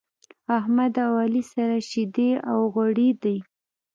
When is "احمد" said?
0.57-0.93